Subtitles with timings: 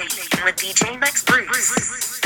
[0.00, 2.19] With DJ Max Bruce.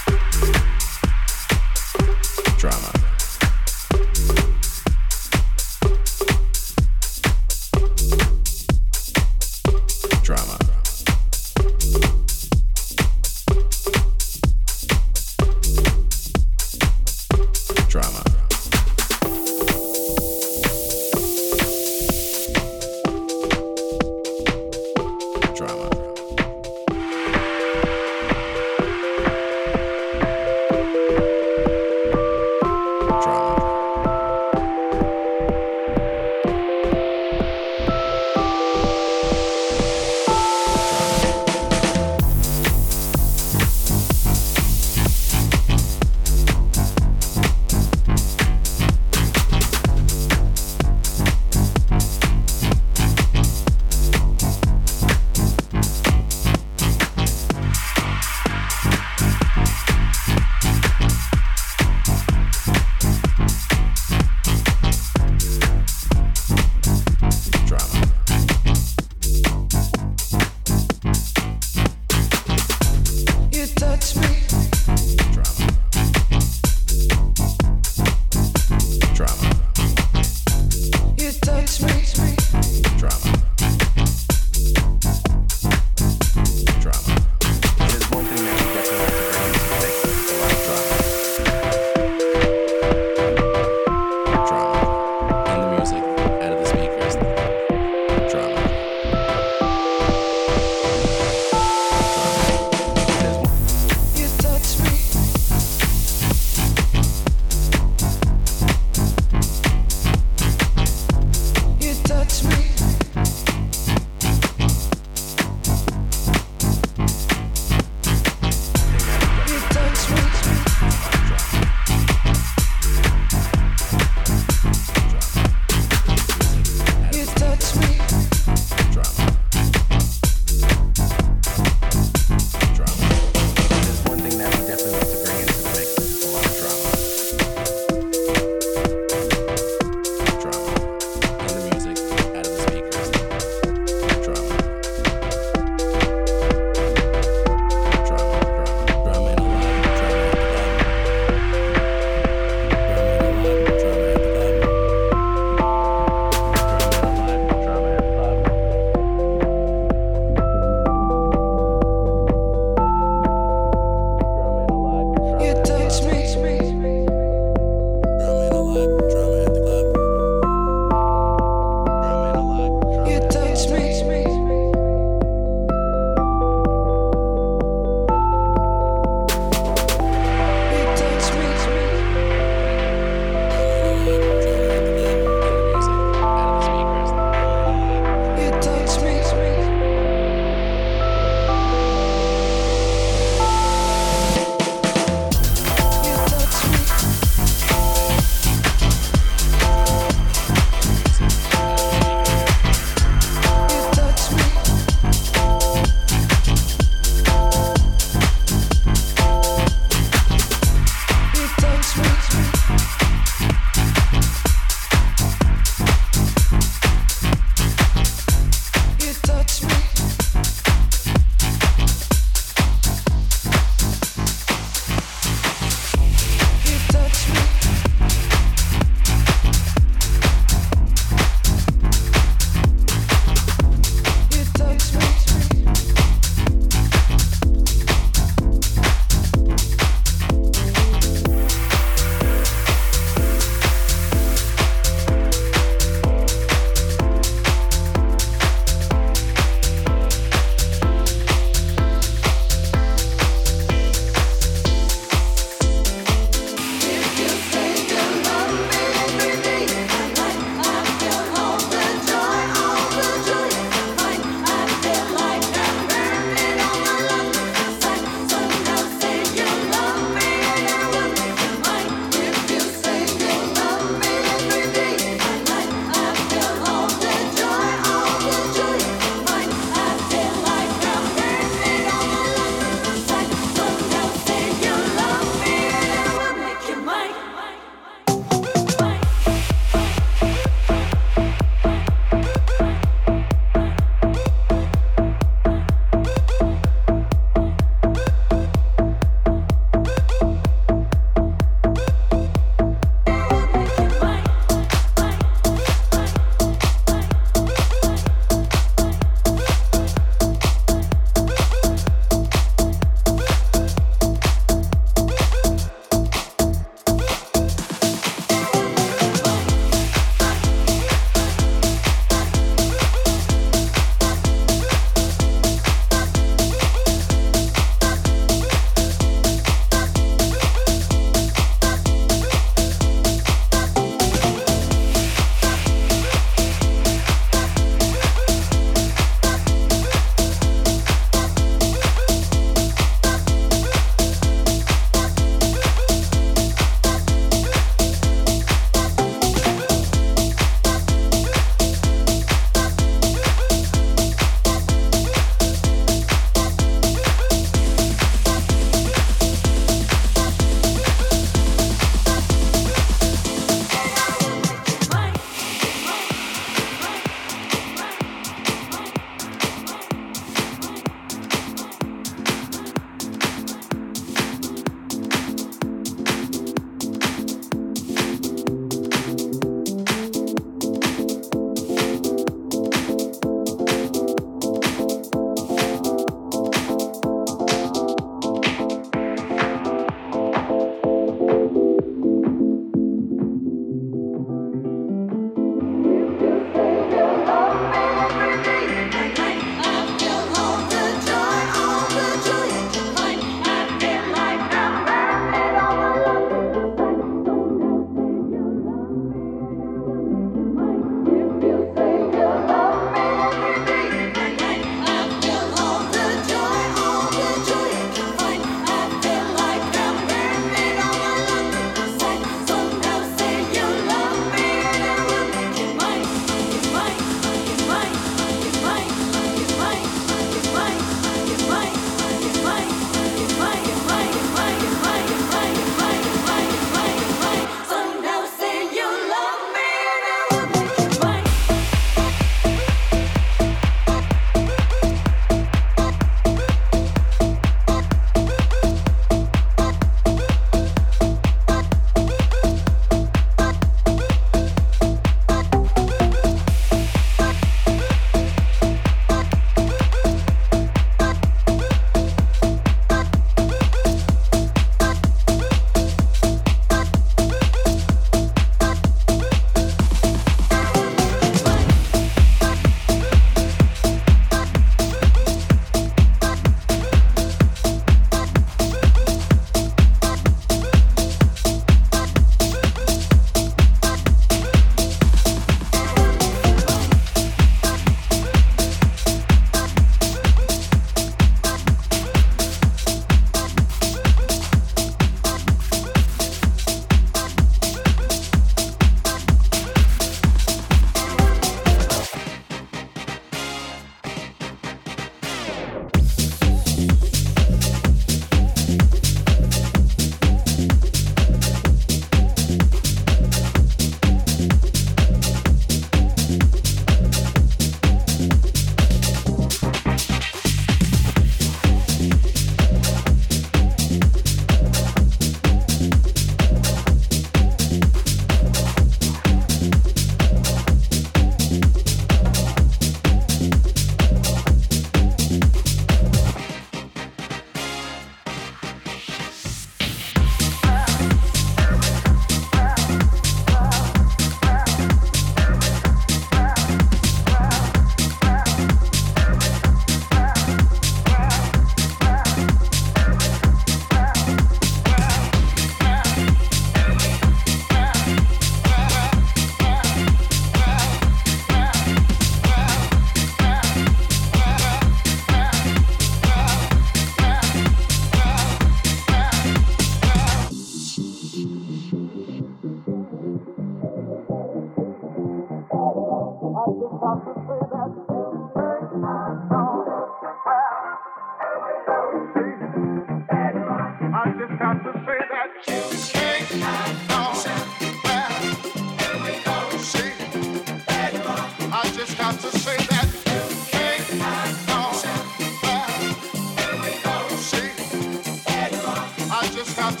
[599.96, 600.00] I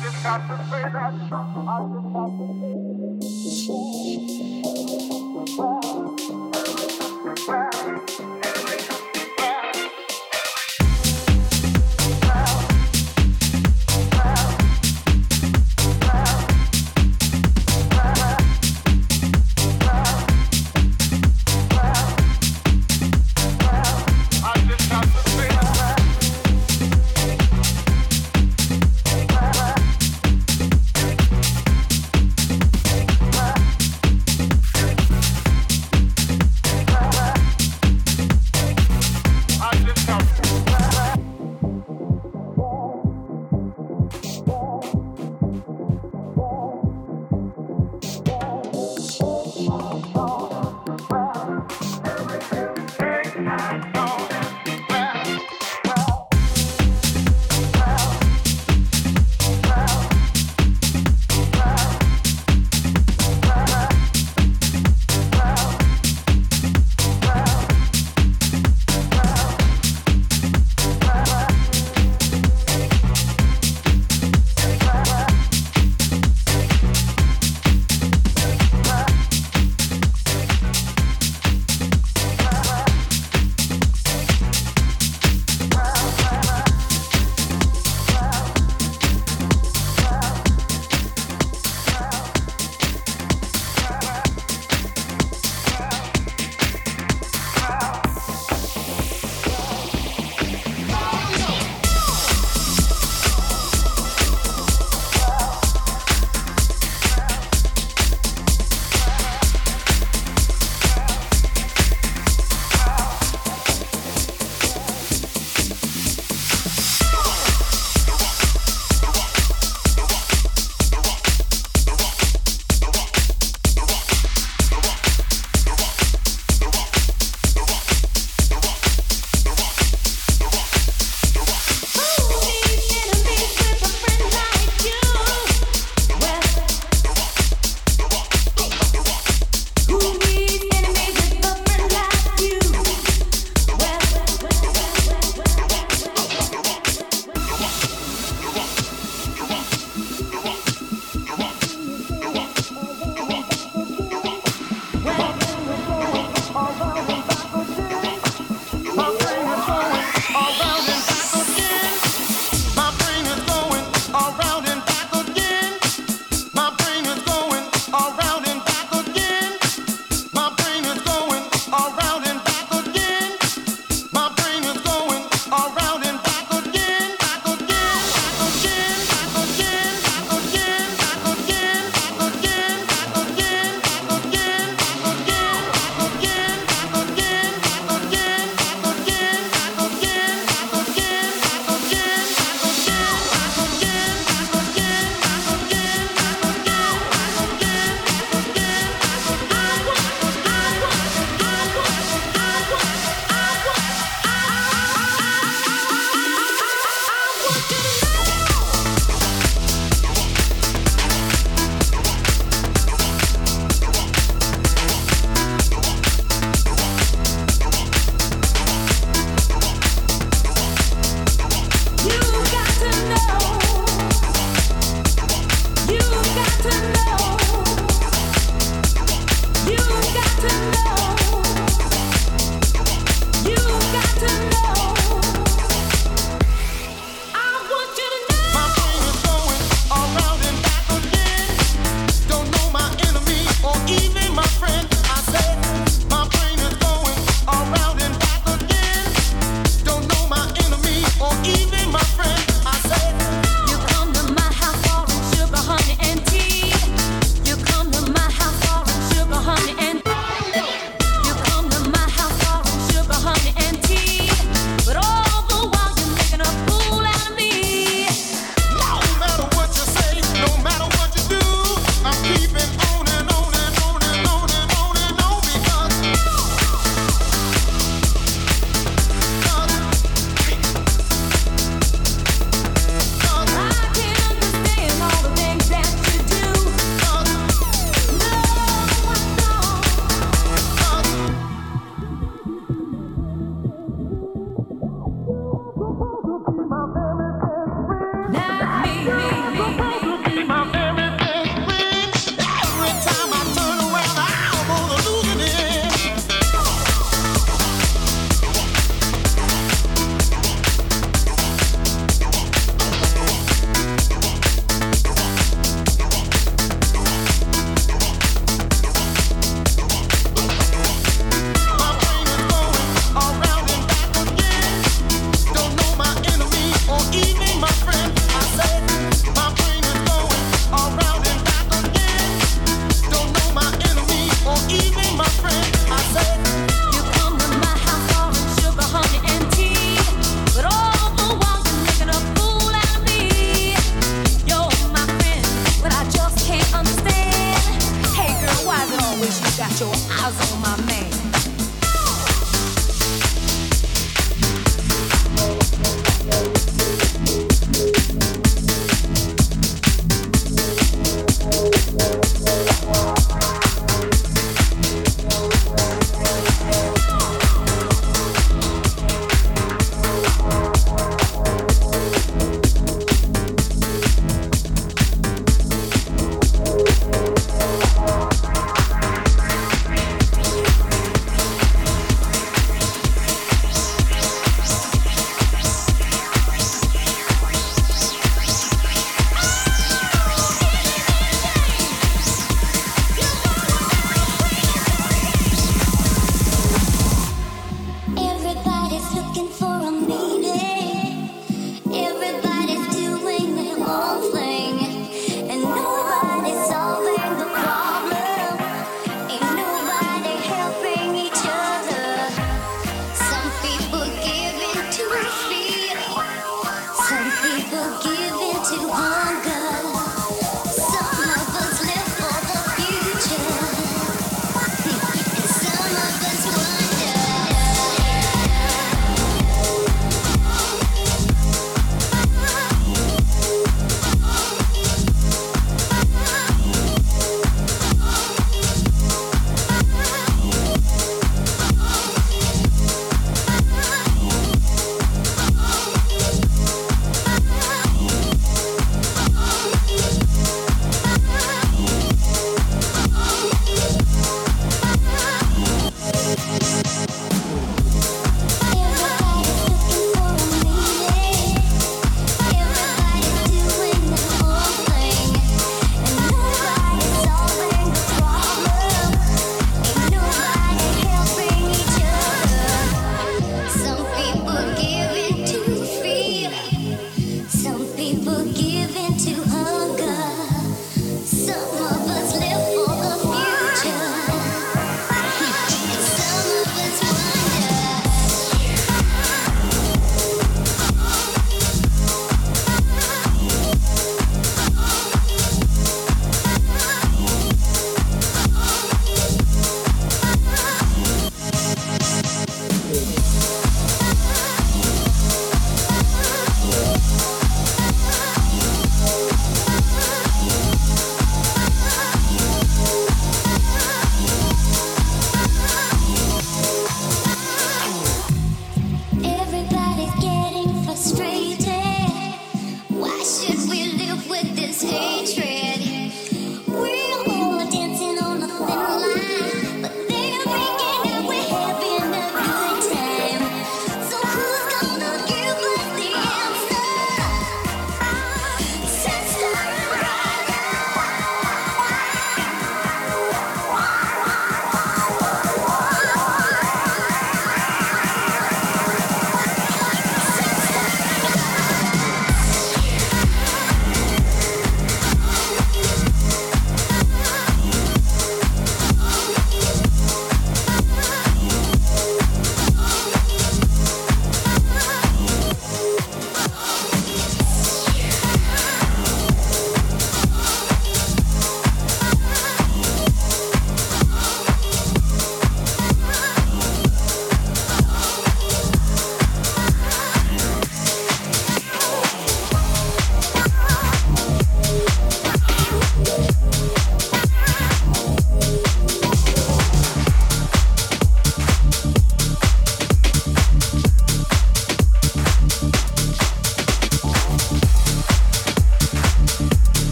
[0.00, 1.12] just have to say that.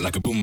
[0.00, 0.35] Like a boom,